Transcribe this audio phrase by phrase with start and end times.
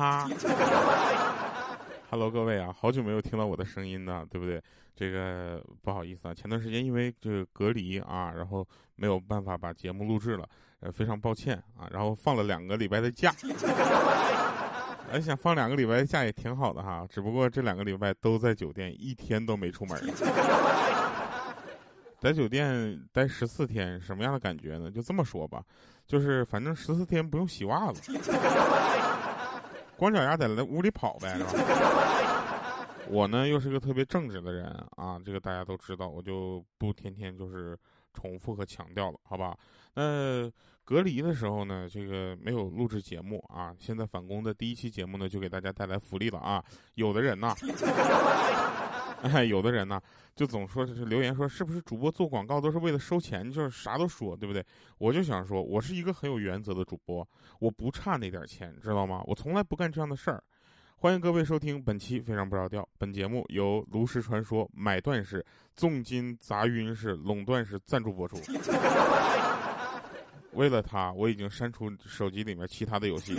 [0.00, 0.26] 哈。
[2.08, 4.62] Hello，各位啊，好久没有听到我的声音呢，对不对？
[4.96, 10.48] 这个不好意思啊，前段时间因为这个隔离啊，然后没有办法把节目录制了，
[10.80, 11.86] 呃，非常抱歉啊。
[11.90, 13.34] 然后放了两个礼拜的假，
[15.12, 20.00] 我，想放两个礼拜的假也挺好的哈，只不过这两个礼拜都在酒店，一天都没出门。
[22.18, 24.90] 在酒店待十四天，什么样的感觉呢？
[24.90, 25.62] 就这么说吧，
[26.06, 28.12] 就是反正十四天不用洗袜子，
[30.00, 32.86] 光脚丫在那屋里跑呗，是吧？
[33.06, 34.64] 我呢又是个特别正直的人
[34.96, 37.78] 啊，这个大家都知道，我就不天天就是
[38.14, 39.54] 重复和强调了，好吧？
[39.92, 40.50] 那
[40.86, 46.64] 隔离的时候呢，这个没有录制节目啊，现在返工的第一期节目呢，就给大家带来福利了啊！
[46.94, 47.54] 有的人呢。
[49.22, 50.00] 哎， 有的人呢，
[50.34, 54.64] 就总说是留言说，是不是主播做广告都是为了收钱，就是啥都说，对不对？
[54.98, 57.26] 我就想说，我是一个很有原则的主播，
[57.58, 59.22] 我不差那点钱，知道吗？
[59.26, 60.42] 我从来不干这样的事儿。
[60.96, 65.42] 欢迎各位收听本期非常不着调，本节目由炉石传说买断式、
[65.74, 68.36] 重金砸晕式、垄断式赞助播出。
[70.52, 73.34] 为了他，我已经删除手机里面其他的游戏。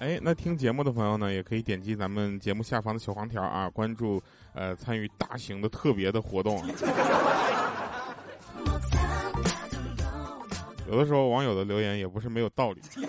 [0.00, 4.18] 哎，那听节目的朋友呢，也可以点击咱们节目下方的小黄条啊，关注
[4.54, 6.56] 呃参与大型的特别的活动。
[10.88, 12.80] 有的时候网友的留言也不是没有道理。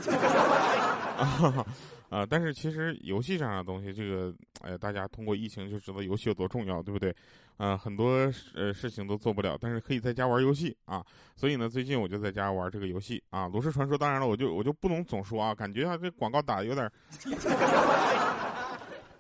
[1.18, 1.66] 啊，
[2.10, 4.34] 啊但是其实游戏这样的东西，这个，
[4.64, 7.16] 哎，大家通过疫情就知道游戏有多重要，对不对？
[7.58, 11.06] 啊，很多呃事情都做不了，但是可以在家玩游戏啊。
[11.36, 13.96] 所以呢，最近我就在家玩这个游戏啊，《炉石传说》。
[14.00, 16.92] 当然了，我就我就不能总说啊，感觉啊这广告打的有点。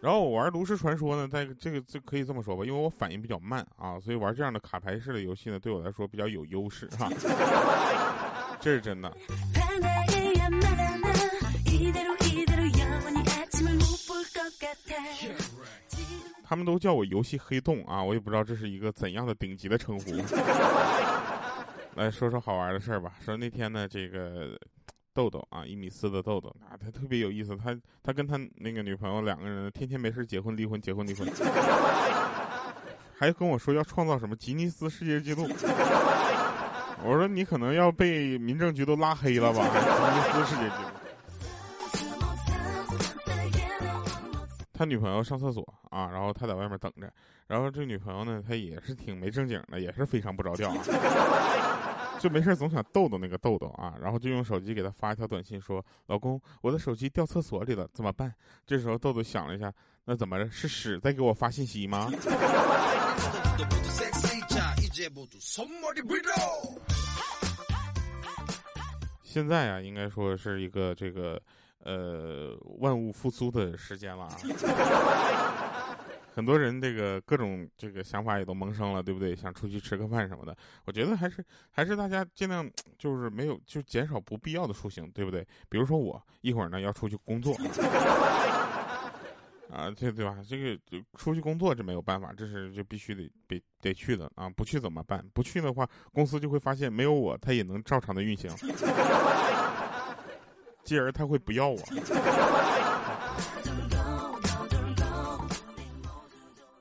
[0.01, 7.07] 然后我玩《炉石传说》呢，在这个这可以这么说吧，因为我反应比较慢啊，所以玩这样的卡牌式的游戏呢，对我来说比较有优势哈。
[8.59, 9.15] 这是真的。
[16.43, 20.11] 他们都叫我游戏黑洞啊，我也不知道这是一个怎样的顶级的称呼。
[21.95, 23.13] 来说说好玩的事儿吧。
[23.23, 24.57] 说那天呢，这个
[25.13, 27.55] 豆豆啊，一米四的豆豆啊，他特别有意思。
[27.55, 31.27] 他他跟他那个女朋友两个人天天没事结婚离婚结婚离婚，
[33.17, 35.47] 还跟我说要创造什么吉尼斯世界纪录。
[37.03, 39.63] 我说你可能要被民政局都拉黑了吧？
[39.63, 40.89] 吉尼斯世界纪录。
[44.81, 45.61] 他女朋友上厕所
[45.91, 47.07] 啊，然后他在外面等着，
[47.45, 58.33] 然后这女朋友呢，她也是挺没正经的，也是非常不着调，啊， 就没事总想逗逗那个豆豆啊，然后就用手机给他发一条短信说：“老公，我的手机掉厕所里了，怎么办？”
[58.65, 59.71] 这时候豆豆想了一下，
[60.05, 60.49] 那怎么着？
[60.49, 62.09] 是屎在给我发信息吗？
[69.21, 71.39] 现在啊，应该说是一个这个。
[71.83, 74.37] 呃，万物复苏的时间了啊！
[76.33, 79.35] 很多人这个各种这个想法也都萌生了，对不对？
[79.35, 80.55] 想出去吃个饭什么的。
[80.85, 85.45] 我觉得还是还是大家尽量就是没有就减少不必要的出行，对不对？
[85.67, 87.53] 比如说我一会儿呢要出去工作
[89.69, 90.37] 啊，这对吧？
[90.47, 90.77] 这个
[91.17, 94.49] 出去工作这没有办法，这是就必须得得得去的啊！
[94.49, 95.25] 不去怎么办？
[95.33, 98.49] 不去的话，公司就会发现没有我，他也能照常的运行。
[100.91, 101.77] 这人他会不要我。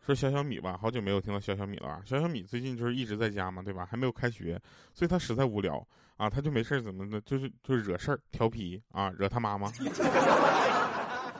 [0.04, 2.02] 说小小米吧，好久没有听到小小米了！
[2.04, 3.86] 小小米最近就是一直在家嘛，对吧？
[3.88, 4.60] 还没有开学，
[4.92, 9.70] 所以他实在无聊啊，他就没事怎么的，就是就是惹事儿、调皮啊，惹他妈妈。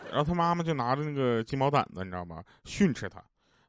[0.09, 2.45] 然后他妈妈就拿着那个金毛掸子，你知道吗？
[2.65, 3.21] 训斥他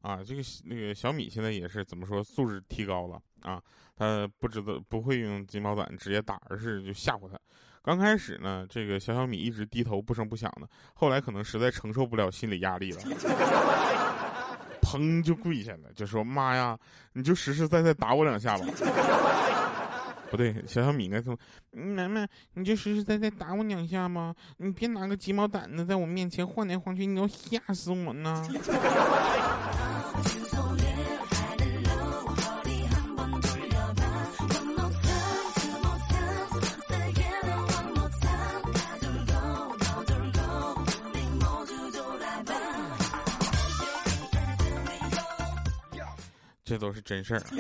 [0.02, 0.24] 啊。
[0.24, 3.60] 这个那个小米现在也是怎么说，素质提高了啊。
[3.96, 7.40] 他不知道不会用金毛掸直接打，而是就吓唬他。
[7.84, 13.02] 刚开始呢，这个小小米一直低头不声不响的，后来可能实在承受不了心理压力了，
[14.82, 16.78] 砰就跪下了，就说：“妈呀，
[17.14, 18.66] 你就实实在在打我两下吧。
[20.30, 21.38] ”不对，小小米应该说
[21.74, 24.34] ：“妈妈，你就实实在在打我两下吗？
[24.58, 28.48] 你别拿个鸡毛掸子在我面前晃来晃去，你要吓死我呢。
[46.72, 47.42] ”这都是真事儿。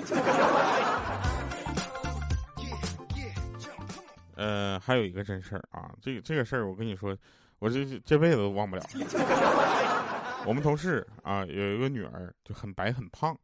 [4.35, 7.13] 呃，还有一个真事儿啊，这个这个事儿我跟你说，
[7.59, 8.83] 我这这辈子都忘不了。
[10.47, 13.37] 我们同事啊，有一个女儿就很白很胖，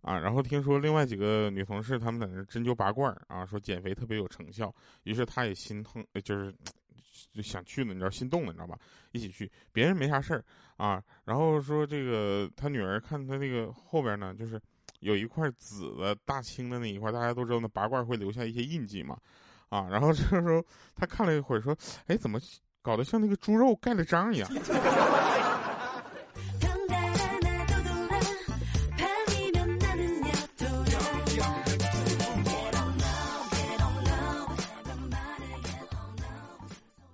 [0.00, 6.50] 啊，然后听说另外几个女同事她们在那针灸拔罐啊，说减肥特别有成效，于是她也心疼，就是
[7.30, 8.78] 就想去了，你知道心动了，你知道吧？
[9.12, 10.42] 一起去，别人没啥事儿
[10.78, 14.58] 啊，然后说这个他女儿看他那个后边呢，就是
[15.00, 19.16] 有一块紫的大青的那一块，大家都知道那拔罐会留下一些印记嘛，
[19.68, 20.64] 啊，然后这个时候
[20.94, 21.76] 他看了一会儿，说，
[22.06, 22.38] 哎，怎么
[22.82, 24.48] 搞得像那个猪肉盖了章一样？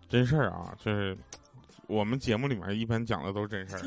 [0.08, 1.18] 真事儿啊，就是
[1.88, 3.82] 我们节目里面一般讲的都是真事儿。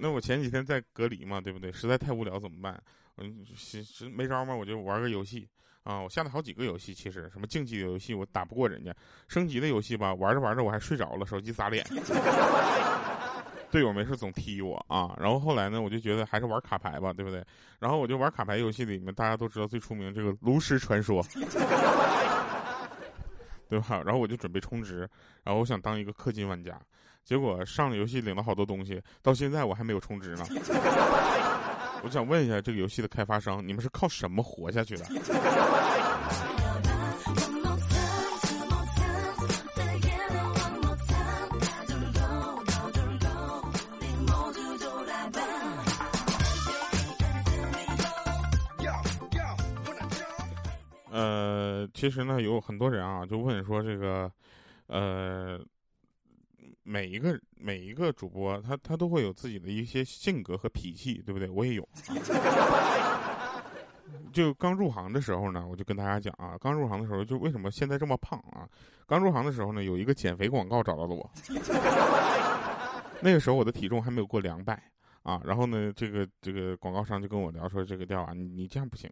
[0.00, 1.70] 那我前几天在隔离嘛，对不对？
[1.70, 2.82] 实在太无聊怎么办？
[3.18, 5.46] 嗯，实实没招嘛，我就玩个游戏
[5.82, 6.00] 啊。
[6.00, 8.94] 我下了好几个游戏，其实什么竞技的游戏我打不过人家，
[9.28, 11.86] 升级的游戏吧，玩着玩着我还睡着了，手机砸脸。
[13.70, 15.14] 队友没事总踢我啊。
[15.20, 17.44] 然后后来呢，我就觉得还是玩卡牌吧，对不对？
[17.78, 21.22] 然后我就玩卡牌游戏里面大家都知道最出名这个炉石传说。
[23.68, 24.02] 对吧？
[24.04, 25.08] 然后我就准备充值，
[25.44, 26.76] 然后我想当一个氪金玩家，
[27.30, 30.44] 结果上了游戏领了好多东西，到现在我还没有充值呢。
[32.02, 35.04] 我想问一下这个游戏的开发商，你们是靠什么活下去的？
[51.12, 54.28] 呃，其实呢，有很多人啊，就问说这个，
[54.88, 55.60] 呃，
[56.90, 61.48] 每一个每一个主播，他他都会有自己的一些性格和脾气，对不对？
[61.48, 61.88] 我也有。
[64.32, 68.68] 就刚入行的时候呢，我就跟大家讲啊，刚入行的时候，就为什么现在这么胖啊？
[69.06, 71.30] 刚入行的时候呢，有一个减肥广告找到了我，
[73.22, 74.82] 那个时候我的体重还没有过两百
[75.22, 79.08] 啊，然后呢，这个这个广告商就跟我聊说，这个调啊，你你这样不行。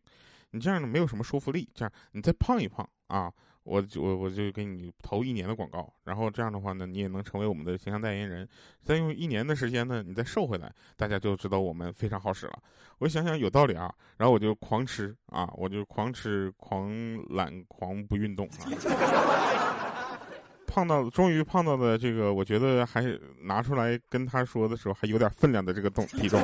[0.50, 3.30] 你这样呢没有什么说服力，这样你再胖一胖啊，
[3.64, 8.48] 我我我就给你投一年的广告，然后这样的话呢，你也能成为我们的形象代言人。
[8.82, 12.58] 再用一年的时间呢，你再瘦回来，大家就知道我们非常好使了。
[12.98, 16.90] 我想想有道理啊，然后我就狂吃啊，我就狂吃、狂
[17.28, 18.64] 懒、狂不运动啊，
[20.66, 23.04] 胖到终于胖到的这个，我觉得还
[23.42, 26.42] 拿出来跟他说的时候还有点分量的这个重体重，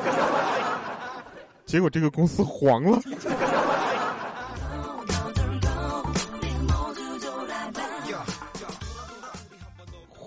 [1.65, 3.01] 结果这个公司黄了。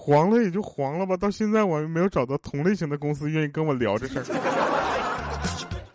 [0.09, 4.25] 黄了也就黄了吧，到现在我还没有找到同类型的公司愿意跟我聊这事儿。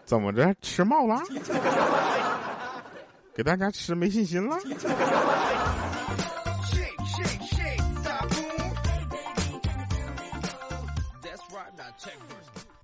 [0.05, 1.19] 怎么着，吃冒了？
[3.33, 4.55] 给大家吃没信心了？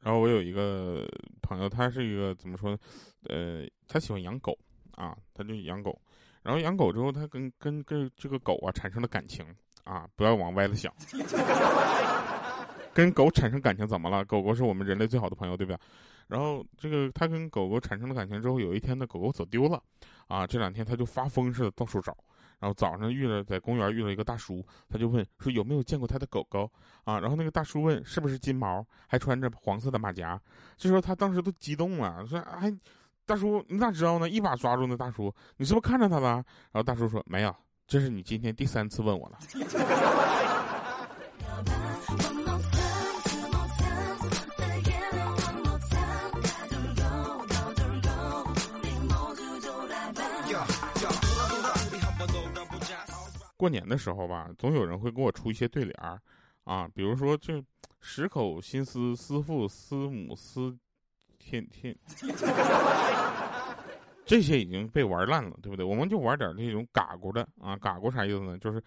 [0.02, 1.08] 然后我有一个
[1.44, 2.78] 朋友，他是一个怎么说呢？
[3.28, 4.58] 呃，他喜欢养狗
[4.96, 5.96] 啊，他就养狗。
[6.42, 9.46] 然后养狗之后，他跟跟跟这个狗啊产生了感情。
[9.84, 10.94] 啊，不要往歪了想。
[12.94, 14.26] 跟狗产生感情怎么了？
[14.26, 15.78] 狗狗是我们人类最好的朋友，对吧？
[16.28, 19.82] 然后这个他跟狗狗产生了感情之后，有一天呢，狗狗走丢了。
[20.28, 22.16] 啊，这两天他就发疯似的到处找。
[22.60, 26.70] 然后早上遇了在公园遇到一个大叔，他就问说有没有见过他的狗狗
[27.06, 27.18] 啊？
[27.20, 30.38] 然后那个大叔问是不是金毛，还穿着黄色的马甲。
[30.76, 32.70] 这时候他当时都激动了，说哎，
[33.26, 34.30] 大叔你咋知道呢？
[34.30, 36.44] 一把抓住那大叔，你是不是看着他了？
[36.72, 37.56] 然后大叔说没有。
[37.90, 39.40] 这是你今天第三次问我了。
[53.58, 56.22] 过年的时候吧，总有人会给我出一些对联儿，
[56.66, 57.60] 啊，比如说这
[58.02, 60.78] 十口心思思父思母思
[61.40, 61.98] 天天。
[64.30, 65.84] 这些已经被玩烂了，对不对？
[65.84, 68.56] 我们就玩点那种嘎咕的啊，嘎咕啥意思呢？
[68.60, 68.80] 就是，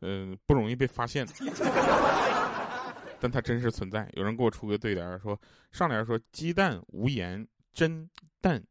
[0.00, 1.26] 嗯，不容易被发现。
[3.20, 4.08] 但它真实存在。
[4.14, 5.38] 有人给我出个对联，说
[5.70, 8.08] 上联说鸡蛋无盐，真
[8.40, 8.62] 蛋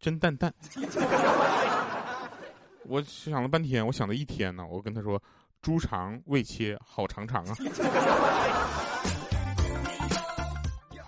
[0.00, 0.50] 真蛋蛋。
[2.84, 4.66] 我想了半天，我想了一天呢。
[4.66, 5.22] 我跟他说，
[5.60, 7.54] 猪肠未切，好长长啊。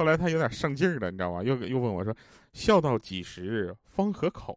[0.00, 1.42] 后来他有点上劲儿了，你知道吧？
[1.42, 2.16] 又又问我说
[2.54, 4.57] ：“笑到几时方合口？”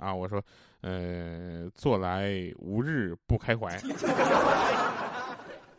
[0.00, 0.42] 啊，我说
[0.80, 3.78] ：“呃，坐来无日不开怀。”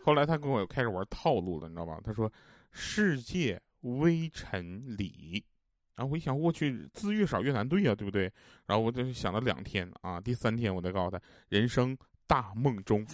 [0.06, 2.00] 后来他跟我开始玩套路了，你知道吧？
[2.04, 2.32] 他说
[2.70, 5.44] ：“世界微尘里。”
[5.98, 8.32] 然后我一想，我去，字越少越难对呀，对不对？
[8.68, 11.98] 然后我就想了两天啊，第三天我再告诉他：“人生
[12.28, 13.04] 大梦中。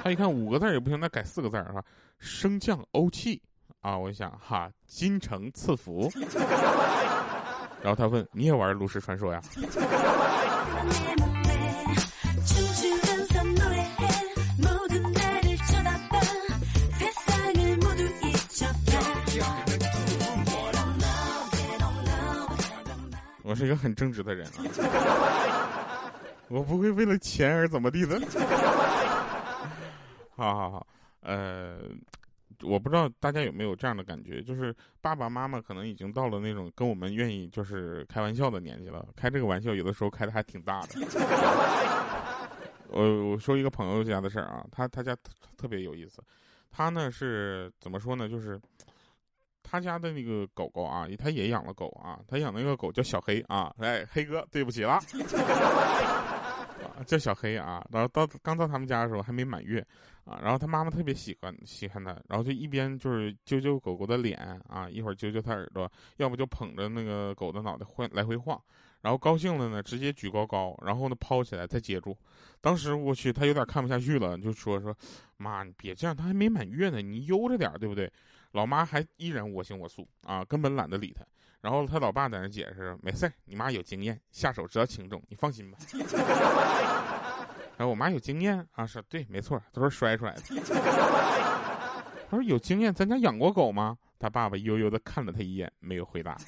[0.00, 1.84] 他一看五个字也不行，那改四个字儿哈，
[2.20, 3.42] 升降欧气。
[3.88, 6.12] 啊，我想哈，金城赐福。
[7.80, 9.40] 然后他问你也玩炉石传说呀？
[23.42, 24.60] 我是一个很正直的人啊，
[26.48, 28.20] 我不会为了钱而怎么地的。
[30.36, 30.86] 好好好，
[31.22, 31.78] 呃，
[32.62, 40.88] 我不知道大家有没有这样的感觉，就是爸爸妈妈可能已经到了那种跟我们愿意就是开玩笑的年纪了，开这个玩笑有的时候开的还挺大的。
[42.88, 45.16] 我我说一个朋友家的事儿啊，他他家
[45.56, 46.22] 特别有意思，
[46.70, 48.60] 他呢是怎么说呢，就是。
[49.70, 54.98] 他家的那个狗狗啊，他也养了狗啊，他养那个狗叫小黑啊，哎，黑哥，对不起了，
[57.04, 57.86] 叫小黑啊。
[57.92, 59.86] 然后到刚到他们家的时候还没满月
[60.28, 68.60] 啊，然后他妈妈特别喜欢喜欢他，然后就一边就是揪揪狗狗的脸啊，一会儿揪揪他耳朵，要不就捧着那个狗的脑袋晃来回晃，
[69.00, 72.14] 然后高兴了呢，直接举高高，然后呢抛起来再接住。
[72.60, 74.94] 当时我去，他有点看不下去了，就说说，
[75.38, 78.12] 妈，你别这样，他还没满月呢，你悠着点，对不对？
[78.52, 81.24] 老妈还依然我行我素啊，根本懒得理他。
[81.60, 85.78] 然后他老爸在那解释：“没事，你妈有经验，下手知道轻重，你放心吧。
[87.78, 90.42] ”然后我妈有经验啊，说对，没错，都是摔出来的。
[92.28, 93.96] 他说有经验，咱家养过狗吗？
[94.18, 96.36] 他爸爸悠悠的看了他一眼，没有回答。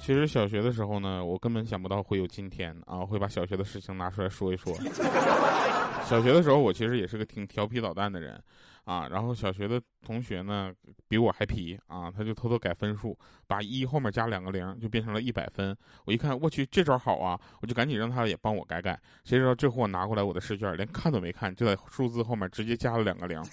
[0.00, 4.72] 其实小学的时候呢，我根本想不到会有今天啊，会把小学的事情拿出来说一说。
[6.06, 8.40] 小学的时候，我其实也是个挺调皮捣蛋的人，
[8.84, 10.72] 啊，然后小学的同学呢
[11.08, 15.76] 比我还皮啊，他就偷偷改分数，把一后面加两个零，就变成了一百分。
[16.04, 18.98] 我一看，我去，这招好啊，我就赶紧让他也帮我改改。
[19.24, 23.40] 谁知道这货拿过来我的试卷，连看都没看，就在数字后面直接加了两个零。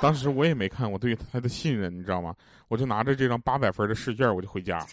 [0.00, 2.34] 当时我也没看，我对他的信任，你知道吗？
[2.68, 4.84] 我就拿着这张八百分的试卷，我就回家。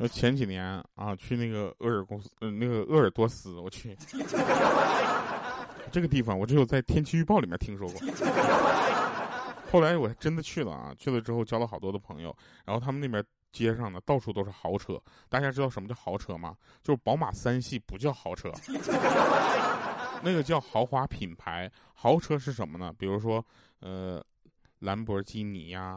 [0.00, 0.64] 我 前几年
[0.94, 3.96] 啊，去那个鄂尔公司，嗯，那个鄂尔多斯，我去。
[5.90, 8.00] 这个地方我只有在天气预报里面听说过，
[9.72, 10.94] 后来我真的去了啊！
[10.98, 15.00] 去了之后交了好多的朋友，然后他们那边街上呢到处都是豪车。
[15.28, 16.54] 大家知道什么叫豪车吗？
[16.84, 18.52] 就是宝马三系不叫豪车，
[20.22, 21.70] 那个叫豪华品牌。
[21.94, 22.92] 豪车是什么呢？
[22.96, 23.44] 比如说
[23.80, 24.24] 呃，
[24.80, 25.96] 兰博基尼呀，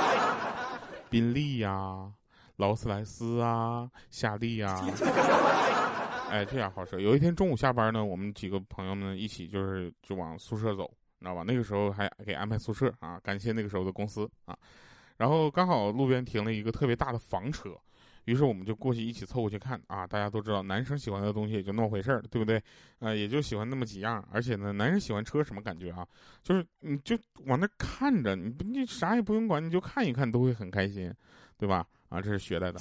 [1.10, 2.10] 宾利呀，
[2.56, 4.74] 劳斯莱斯啊，夏利呀。
[6.32, 6.98] 哎，这样好车。
[6.98, 11.44] 有一天中午下班呢，我们几个朋友们一起就是就往宿舍走，你知道吧？
[11.46, 14.56] 那个时候还给安排宿舍啊，感谢那个时候的公司啊。
[15.18, 17.78] 然后刚好路边停了一个特别大的房车，
[18.24, 20.06] 于是我们就过去一起凑过去看啊。
[20.06, 22.62] 大家都知道，男生喜欢的东西也就那么回事儿，对不对？
[23.00, 24.26] 啊，也就喜欢那么几样。
[24.30, 26.06] 而且呢，男人喜欢车什么感觉啊？
[26.42, 31.12] 就是你就往那看着，你你啥也不用管，你就看一看都会很开心，
[31.56, 31.86] 对吧？
[32.08, 32.80] 啊，这是学来的。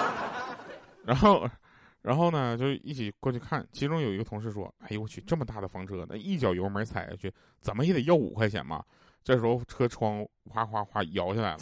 [1.04, 1.48] 然后。
[2.04, 3.66] 然后呢，就一起过去看。
[3.72, 8.84] 其中有一个同事说：“哎呦我去，这么大的房车，那一脚油门踩下去，怎么也得要五块钱嘛？”
[9.24, 11.58] 这时候车窗哗哗哗摇下来了，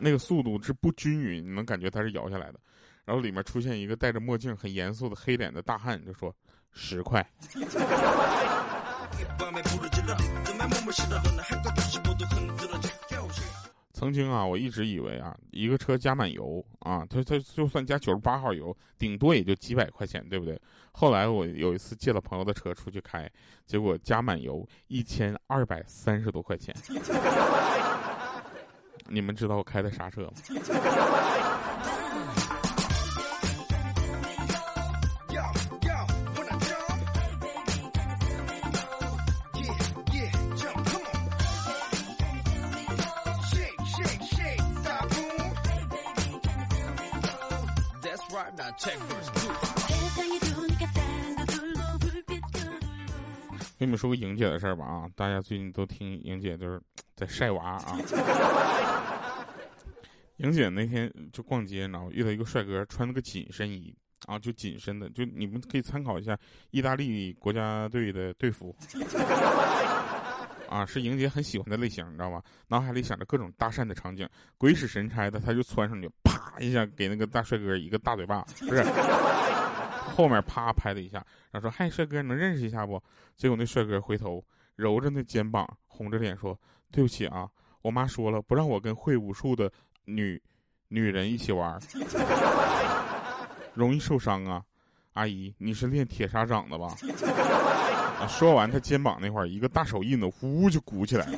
[0.00, 2.58] 那个速度是不均匀，你能感觉它是摇下来的。
[3.04, 6.34] 然后里面出现一个戴着墨镜、很严肃的黑脸的大汉，就说
[6.72, 7.24] ：“十块。”
[13.92, 20.58] 曾经啊，我一直以为啊，一个车加满油啊，它它就算加九十八号油，顶多也就几百块钱，对不对？
[20.92, 23.30] 后来我有一次借了朋友的车出去开，
[23.66, 26.74] 结果加满油一千二百三十多块钱。
[29.12, 30.30] 你们知道我开的啥车吗？
[53.78, 55.08] 跟你们说个莹姐的事儿吧啊！
[55.16, 56.80] 大家最近都听莹姐就是
[57.20, 57.98] 在晒娃啊。
[60.38, 66.34] 莹姐那天就逛街，然后遇到一个帅哥，穿了个紧身衣啊，就紧身的，就你们可以参考一下
[66.70, 68.74] 意大利国家队的队服
[70.66, 72.42] 啊，是莹姐很喜欢的类型，你知道吧？
[72.68, 78.82] 脑海里想着各种搭讪的场景，鬼使神差的，他就窜上去，啪一下给那个大帅哥一个大嘴巴，不是，
[80.16, 81.18] 后面啪拍了一下，
[81.50, 83.02] 然后说：“嗨，帅哥，能认识一下不？”
[83.36, 84.42] 结果那帅哥回头
[84.76, 86.58] 揉着那肩膀，红着脸说
[86.90, 87.48] ：“对不起啊，
[87.82, 89.70] 我妈说了，不让我跟会武术的
[90.04, 90.40] 女
[90.88, 91.80] 女人一起玩，
[93.74, 94.62] 容易受伤啊。”
[95.14, 96.94] 阿姨，你是练铁砂掌的吧？
[98.28, 101.26] 说完，他肩膀那块一个大手印子，呼就鼓起来。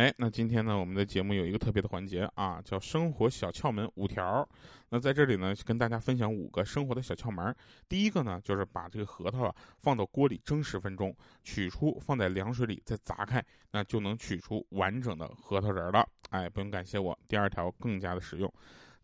[0.00, 4.48] 哎，那今天呢，我们的节目有一个特别的环节啊，叫生活小窍门五条。
[4.88, 7.54] 那在这里呢，跟大家分享五个生活的小窍门。
[7.86, 11.14] 第一个呢，就是把这个核桃啊放到锅里蒸十分钟，
[11.44, 16.08] 取出放在凉水里再砸开，那就能取出完整的核桃仁了。
[16.30, 17.18] 哎，不用感谢我。
[17.28, 18.50] 第二条更加的实用。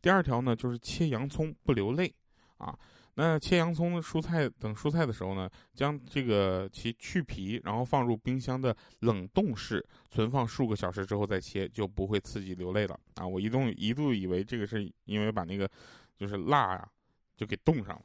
[0.00, 2.10] 第二条呢，就是切洋葱不流泪
[2.56, 2.74] 啊。
[3.18, 13.26] 那切洋葱、蔬菜等蔬菜的时候呢，将这个其去皮，然后放入冰箱的冷冻室存放数个小时之后再切，就不会刺激流泪了啊！
[13.26, 15.66] 我一度一度以为这个是因为把那个
[16.14, 16.88] 就是辣呀
[17.34, 18.02] 就给冻上了。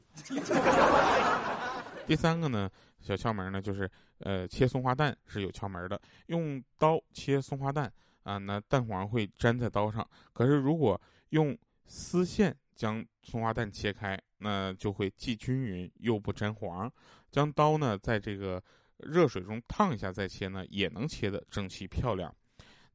[2.07, 2.69] 第三个呢，
[3.01, 3.89] 小窍门呢，就是
[4.19, 7.91] 呃切松花蛋是有窍门的，用刀切松花蛋
[8.23, 10.99] 啊，那蛋黄会粘在刀上，可是如果
[11.31, 14.19] 用丝线将松花蛋切开。
[14.43, 16.91] 那就会既均匀又不沾黄，
[17.29, 18.59] 将刀呢在这个
[18.97, 22.35] 热水中烫一下再切呢，也能切的整齐漂亮。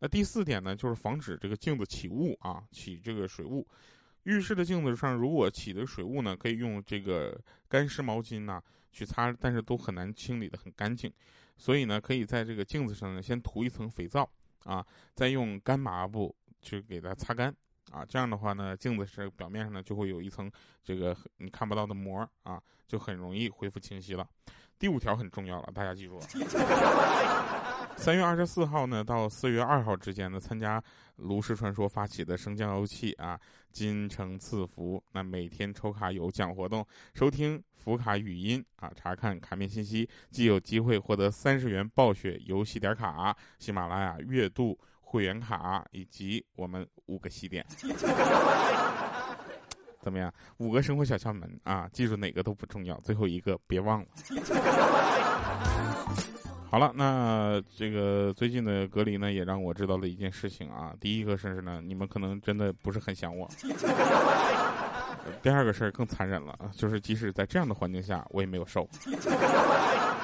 [0.00, 3.64] 那第四点呢，就是防止这个镜子起雾啊，起这个水雾。
[4.25, 11.12] 浴室的镜子上如果起的水雾呢，可以用这个干湿毛巾呐去擦，但是都很难清理的很干净。
[11.56, 14.28] 所以呢，可以在这个镜子上呢先涂一层肥皂
[14.64, 17.54] 啊，再用干抹布去给它擦干。
[17.90, 20.50] 啊，这样的话呢，镜子是表面上呢就会有一层
[20.83, 24.26] 这个你看不到的膜啊，就很容易恢复清晰了。
[24.79, 26.27] 第五条很重要了，大家记住了。
[27.96, 30.83] 三月二十四号呢到四月二号之间呢，参加
[31.16, 33.40] 炉石传说发起的升降游戏啊，
[33.72, 44.79] 金城赐福，那每天抽卡有奖活动，收听福卡语音啊，查看卡面信息，既有机会获得三十元暴雪游戏点卡，喜马拉雅月度。
[45.09, 47.64] 会员卡以及我们五个西点，
[50.03, 50.33] 怎么样？
[50.59, 54.07] 五个生活小窍门啊，记住哪个都不重要，最后一个别忘了。
[56.69, 60.92] 好了，那这个最近的隔离呢，也让我知道了一件事情啊。
[61.01, 63.49] 第一个事儿呢，你们可能真的不是很想我。
[65.40, 68.88] 第二个事儿更残忍了，就是即使在这样的环境下，我也没有瘦。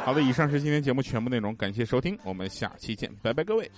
[0.05, 3.71] 好的，以上是今天节目全部内容，感谢收听，我们下期见，拜拜，各位。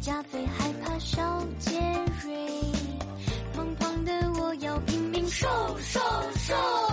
[0.00, 1.70] 加菲害怕小杰
[5.30, 5.46] 瘦
[5.82, 6.00] 瘦
[6.36, 6.87] 瘦，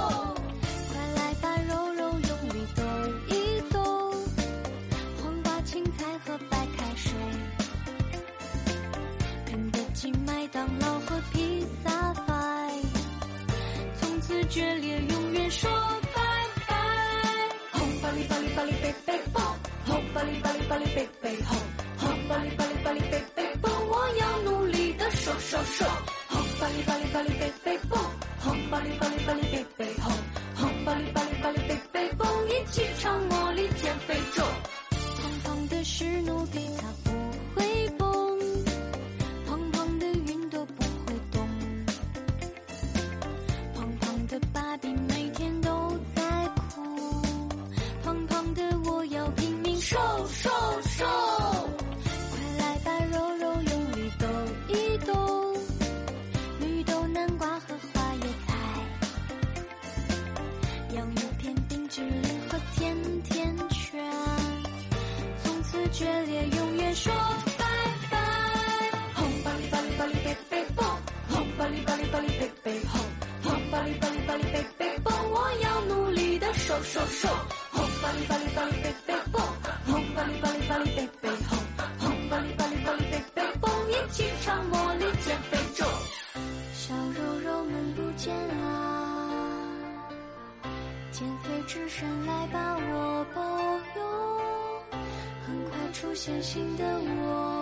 [96.26, 97.55] 真心，的我。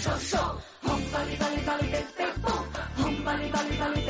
[0.00, 0.38] 瘦瘦，
[0.80, 2.52] 红芭蕾，芭蕾，芭蕾，贝贝蹦，
[2.96, 4.07] 红芭蕾，芭蕾，芭蕾。